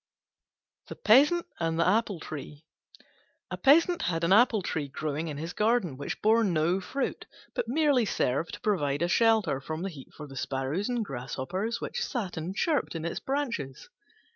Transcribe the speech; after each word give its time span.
THE 0.87 0.95
PEASANT 0.95 1.45
AND 1.59 1.79
THE 1.79 1.87
APPLE 1.87 2.21
TREE 2.21 2.65
A 3.51 3.57
Peasant 3.57 4.01
had 4.01 4.23
an 4.23 4.33
Apple 4.33 4.63
tree 4.63 4.87
growing 4.87 5.27
in 5.27 5.37
his 5.37 5.53
garden, 5.53 5.95
which 5.95 6.23
bore 6.23 6.43
no 6.43 6.79
fruit, 6.81 7.27
but 7.53 7.67
merely 7.67 8.05
served 8.05 8.55
to 8.55 8.61
provide 8.61 9.03
a 9.03 9.07
shelter 9.07 9.61
from 9.61 9.83
the 9.83 9.89
heat 9.89 10.11
for 10.17 10.25
the 10.25 10.35
sparrows 10.35 10.89
and 10.89 11.05
grasshoppers 11.05 11.79
which 11.81 12.03
sat 12.03 12.35
and 12.35 12.55
chirped 12.55 12.95
in 12.95 13.05
its 13.05 13.19
branches. 13.19 13.89